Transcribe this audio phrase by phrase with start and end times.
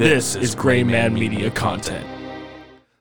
[0.00, 2.06] This is Gray Man Media content.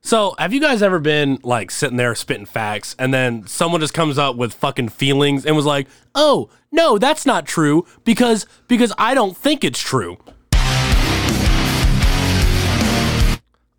[0.00, 3.94] So, have you guys ever been like sitting there spitting facts and then someone just
[3.94, 8.92] comes up with fucking feelings and was like, "Oh, no, that's not true because because
[8.98, 10.18] I don't think it's true."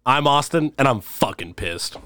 [0.06, 1.98] I'm Austin and I'm fucking pissed.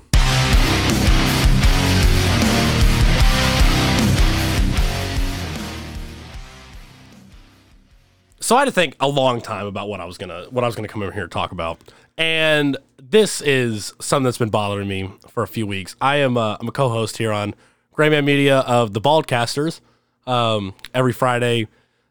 [8.43, 10.67] So I had to think a long time about what I was gonna what I
[10.67, 11.79] was gonna come over here and talk about.
[12.17, 15.95] And this is something that's been bothering me for a few weeks.
[16.01, 17.55] I am a, I'm a co-host here on
[17.93, 19.79] Grayman Media of the Baldcasters.
[20.27, 21.67] Um, every Friday,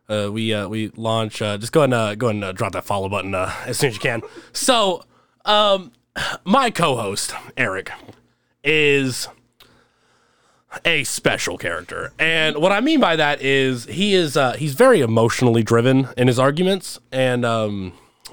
[0.08, 1.42] uh, we uh, we launch.
[1.42, 3.88] Uh, just go and uh, go and uh, drop that follow button uh, as soon
[3.88, 4.22] as you can.
[4.55, 5.05] So,
[5.44, 5.92] um,
[6.44, 7.91] my co-host Eric
[8.64, 9.28] is
[10.84, 12.12] a special character.
[12.18, 16.28] And what I mean by that is he is uh, he's very emotionally driven in
[16.28, 16.98] his arguments.
[17.10, 17.92] And um,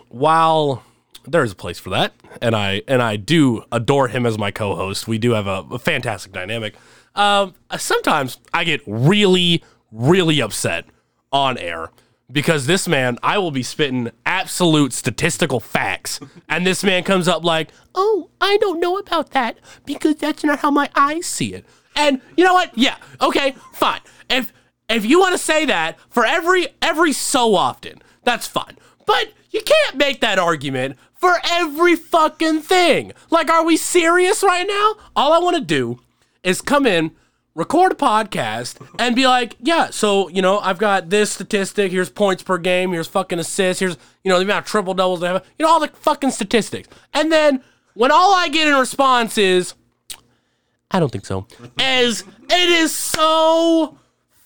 [0.09, 0.83] while
[1.25, 5.08] there's a place for that, and I and I do adore him as my co-host,
[5.08, 6.75] we do have a, a fantastic dynamic.
[7.16, 10.86] Um, sometimes I get really, really upset
[11.31, 11.92] on air
[12.31, 17.44] because this man, I will be spitting absolute statistical facts, and this man comes up
[17.44, 21.66] like, "Oh, I don't know about that because that's not how my eyes see it."
[22.00, 22.72] And you know what?
[22.78, 24.00] Yeah, okay, fine.
[24.30, 24.53] If
[24.89, 28.78] if you want to say that for every every so often, that's fine.
[29.05, 33.11] But you can't make that argument for every fucking thing.
[33.30, 34.95] Like, are we serious right now?
[35.16, 36.00] All I want to do
[36.42, 37.11] is come in,
[37.53, 41.92] record a podcast, and be like, yeah, so, you know, I've got this statistic.
[41.92, 42.94] Here's points per game.
[42.94, 43.81] Here's fucking assists.
[43.81, 45.45] Here's, you know, the amount of triple doubles they have.
[45.58, 46.88] You know, all the fucking statistics.
[47.14, 47.61] And then
[47.95, 49.73] when all I get in response is,
[50.92, 51.45] I don't think so.
[51.80, 53.98] As it is so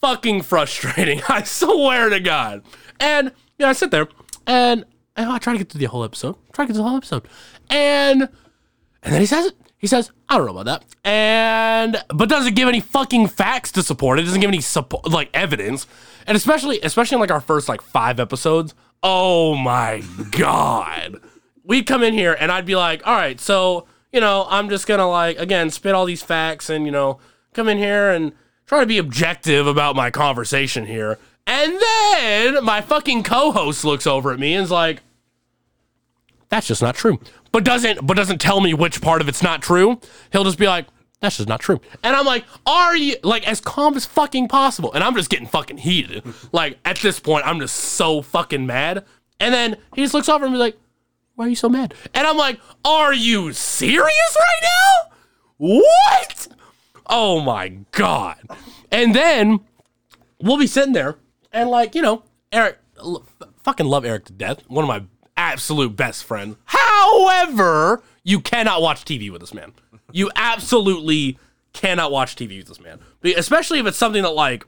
[0.02, 1.22] fucking frustrating.
[1.30, 2.64] I swear to God.
[3.00, 3.28] And
[3.58, 4.08] you know, I sit there
[4.46, 4.86] and
[5.18, 6.36] oh, I try to get through the whole episode.
[6.52, 7.28] Try to get through the whole episode.
[7.70, 8.24] And
[9.02, 9.56] and then he says it.
[9.78, 10.86] He says, I don't know about that.
[11.04, 14.24] And but doesn't give any fucking facts to support it.
[14.24, 15.88] Doesn't give any support like evidence.
[16.28, 18.74] And especially especially in like our first like five episodes.
[19.02, 21.20] Oh my God.
[21.66, 24.88] We'd come in here and I'd be like, all right, so you know, I'm just
[24.88, 27.20] gonna like again spit all these facts and you know
[27.54, 28.32] come in here and
[28.68, 31.18] try to be objective about my conversation here.
[31.46, 35.02] And then my fucking co-host looks over at me and is like,
[36.50, 37.20] "That's just not true."
[37.52, 40.00] But doesn't but doesn't tell me which part of it's not true.
[40.32, 40.86] He'll just be like,
[41.20, 44.94] "That's just not true." And I'm like, "Are you like as calm as fucking possible?"
[44.94, 46.24] And I'm just getting fucking heated.
[46.52, 49.06] Like at this point, I'm just so fucking mad.
[49.40, 50.78] And then he just looks over and be like,
[51.36, 51.94] why are you so mad?
[52.14, 55.16] And I'm like, are you serious right now?
[55.58, 56.48] What?
[57.08, 58.38] Oh my God.
[58.92, 59.62] And then
[60.42, 61.18] we'll be sitting there
[61.52, 63.26] and like, you know, Eric, l-
[63.64, 64.62] fucking love Eric to death.
[64.68, 65.04] One of my
[65.36, 66.56] absolute best friends.
[66.66, 69.74] However, you cannot watch TV with this man.
[70.12, 71.40] You absolutely
[71.74, 73.00] cannot watch TV with this man.
[73.24, 74.66] Especially if it's something that like,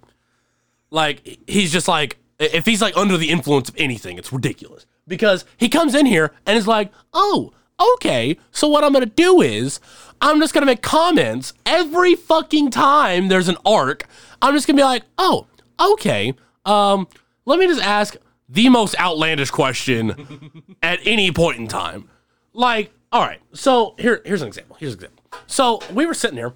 [0.89, 5.45] like he's just like, if he's like under the influence of anything, it's ridiculous because
[5.57, 7.51] he comes in here and is like, oh,
[7.95, 9.79] okay, so what I'm gonna do is
[10.21, 14.05] I'm just gonna make comments every fucking time there's an arc.
[14.41, 15.47] I'm just gonna be like, oh,
[15.79, 16.33] okay,
[16.65, 17.07] um,
[17.45, 18.15] let me just ask
[18.47, 22.09] the most outlandish question at any point in time.
[22.53, 24.77] Like, all right, so here, here's an example.
[24.79, 25.23] Here's an example.
[25.47, 26.53] So we were sitting here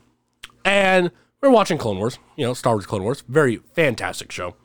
[0.66, 1.12] and
[1.42, 4.56] we are watching Clone Wars, you know, Star Wars Clone Wars, very fantastic show.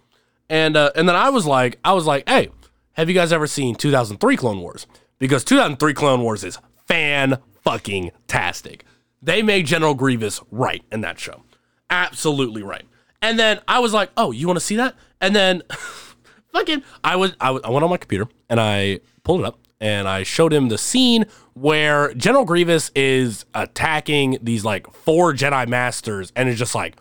[0.48, 2.50] And uh, and then I was like, I was like, hey,
[2.94, 4.86] have you guys ever seen 2003 Clone Wars?
[5.18, 8.84] Because 2003 Clone Wars is fan fucking tastic.
[9.22, 11.42] They made General Grievous right in that show.
[11.90, 12.84] Absolutely right.
[13.22, 15.62] And then I was like, "Oh, you want to see that?" And then
[16.52, 19.58] fucking I was I, was, I went on my computer and I pulled it up
[19.80, 25.66] and I showed him the scene where General Grievous is attacking these like four Jedi
[25.68, 26.96] masters and is just like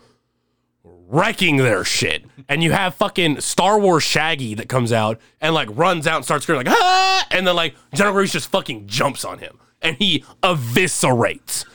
[1.08, 2.26] wrecking their shit.
[2.50, 6.26] And you have fucking Star Wars Shaggy that comes out and like runs out and
[6.26, 9.98] starts screaming like ah, and then like General Grievous just fucking jumps on him and
[9.98, 11.66] he eviscerates,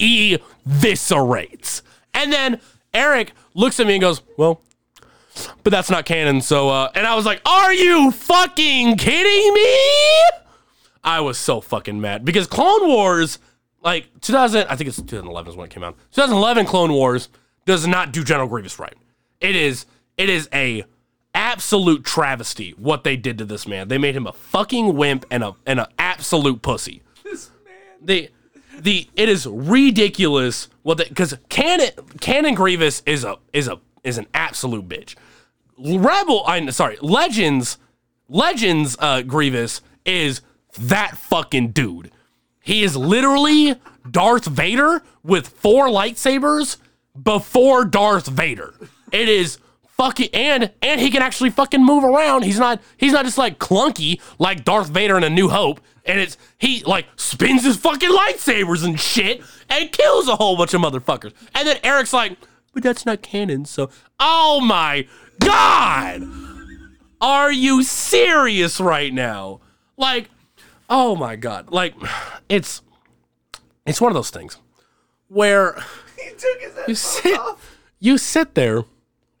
[0.00, 1.82] eviscerates.
[2.14, 2.60] And then
[2.94, 4.62] Eric looks at me and goes, "Well,
[5.62, 9.78] but that's not canon." So, uh, and I was like, "Are you fucking kidding me?"
[11.04, 13.38] I was so fucking mad because Clone Wars,
[13.82, 15.96] like 2000, I think it's 2011 is when it came out.
[16.12, 17.28] 2011 Clone Wars
[17.68, 18.96] does not do General Grievous right.
[19.42, 19.84] It is
[20.16, 20.84] it is a
[21.34, 23.88] absolute travesty what they did to this man.
[23.88, 27.02] They made him a fucking wimp and a and an absolute pussy.
[27.22, 27.74] This man.
[28.00, 28.30] The
[28.78, 31.90] the it is ridiculous what because Canon
[32.22, 35.14] Canon Grievous is a is a is an absolute bitch.
[35.78, 37.76] Rebel, I'm sorry, Legends
[38.30, 40.40] Legends uh, Grievous is
[40.78, 42.10] that fucking dude.
[42.60, 43.76] He is literally
[44.10, 46.78] Darth Vader with four lightsabers
[47.22, 48.74] before Darth Vader.
[49.12, 49.58] It is
[49.98, 52.44] fucking and and he can actually fucking move around.
[52.44, 55.80] He's not he's not just like clunky like Darth Vader in A New Hope.
[56.04, 60.72] And it's he like spins his fucking lightsabers and shit and kills a whole bunch
[60.72, 61.34] of motherfuckers.
[61.54, 62.38] And then Eric's like,
[62.72, 63.64] but that's not canon.
[63.64, 65.06] So, oh my
[65.40, 66.22] god,
[67.20, 69.60] are you serious right now?
[69.96, 70.30] Like,
[70.88, 71.94] oh my god, like
[72.48, 72.82] it's
[73.84, 74.58] it's one of those things
[75.28, 75.82] where
[76.28, 77.40] He took his you sit
[77.98, 78.84] you sit there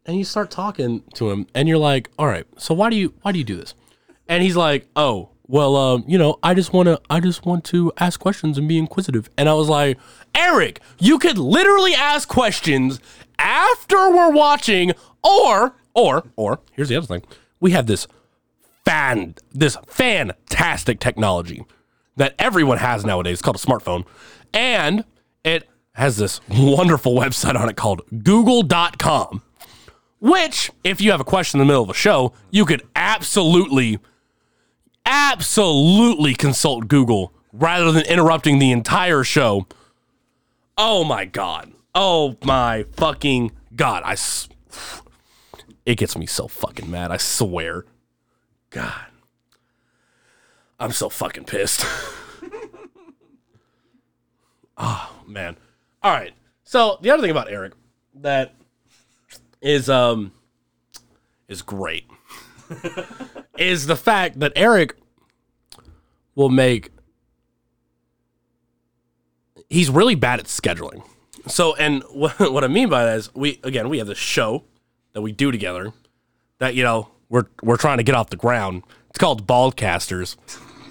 [0.06, 3.14] and you start talking to him and you're like all right so why do you
[3.22, 3.74] why do you do this?
[4.28, 7.64] And he's like oh well um you know i just want to i just want
[7.64, 9.30] to ask questions and be inquisitive.
[9.36, 9.98] And i was like
[10.34, 13.00] eric you could literally ask questions
[13.38, 14.92] after we're watching
[15.22, 17.22] or or or here's the other thing.
[17.60, 18.06] We have this
[18.84, 21.64] fan this fantastic technology
[22.16, 23.34] that everyone has nowadays.
[23.34, 24.04] It's called a smartphone.
[24.52, 25.04] And
[25.44, 25.68] it
[25.98, 29.42] has this wonderful website on it called google.com
[30.20, 33.98] which if you have a question in the middle of a show you could absolutely
[35.04, 39.66] absolutely consult google rather than interrupting the entire show.
[40.76, 41.72] Oh my god.
[41.94, 44.02] Oh my fucking god.
[44.04, 44.48] I s-
[45.84, 47.84] it gets me so fucking mad i swear.
[48.70, 49.06] God.
[50.78, 51.84] I'm so fucking pissed.
[54.76, 55.56] Oh man
[56.02, 56.32] all right
[56.64, 57.72] so the other thing about eric
[58.14, 58.54] that
[59.60, 60.32] is um
[61.48, 62.04] is great
[63.58, 64.96] is the fact that Eric
[66.34, 66.90] will make
[69.68, 71.04] he's really bad at scheduling.
[71.46, 74.64] So and what, what I mean by that is we again we have this show
[75.12, 75.92] that we do together
[76.58, 78.82] that you know we're we're trying to get off the ground.
[79.10, 80.36] It's called Baldcasters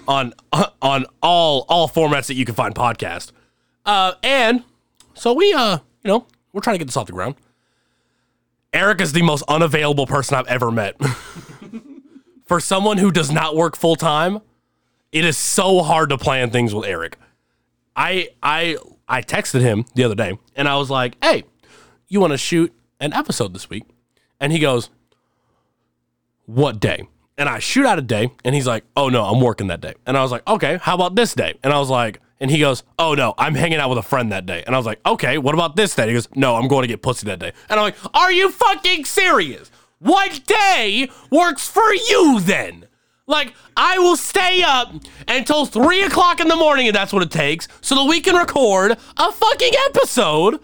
[0.08, 0.34] on
[0.82, 3.32] on all all formats that you can find podcast.
[3.86, 4.64] Uh and
[5.18, 7.36] so we uh you know we're trying to get this off the ground.
[8.74, 10.96] Eric is the most unavailable person I've ever met.
[12.46, 14.40] For someone who does not work full time,
[15.12, 17.18] it is so hard to plan things with Eric.
[17.96, 18.78] I I
[19.08, 21.44] I texted him the other day and I was like, "Hey,
[22.08, 23.84] you want to shoot an episode this week?"
[24.40, 24.90] And he goes,
[26.46, 29.68] "What day?" And I shoot out a day and he's like, "Oh no, I'm working
[29.68, 32.22] that day." And I was like, "Okay, how about this day?" And I was like,
[32.40, 34.78] and he goes, "Oh no, I'm hanging out with a friend that day." And I
[34.78, 37.26] was like, "Okay, what about this day?" He goes, "No, I'm going to get pussy
[37.28, 39.72] that day." And I'm like, "Are you fucking serious?
[40.00, 42.86] What day works for you then?"
[43.30, 44.94] Like, I will stay up
[45.28, 48.36] until three o'clock in the morning if that's what it takes, so that we can
[48.36, 50.62] record a fucking episode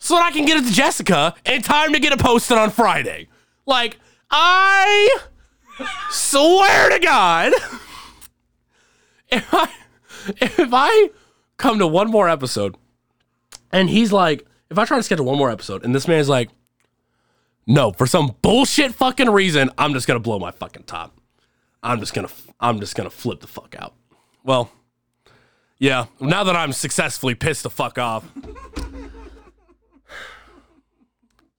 [0.00, 2.70] so that I can get it to Jessica in time to get it posted on
[2.70, 3.28] Friday.
[3.66, 3.98] Like,
[4.30, 5.18] I
[6.10, 7.52] swear to God,
[9.28, 9.70] if I
[10.40, 11.10] if I
[11.56, 12.76] come to one more episode
[13.72, 16.28] and he's like, if I try to schedule one more episode and this man is
[16.28, 16.50] like,
[17.66, 21.16] no, for some bullshit fucking reason, I'm just gonna blow my fucking top.
[21.82, 22.28] I'm just gonna
[22.58, 23.94] I'm just gonna flip the fuck out.
[24.44, 24.70] Well,
[25.78, 28.24] yeah, now that I'm successfully pissed the fuck off.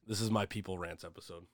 [0.08, 1.46] this is my people rants episode.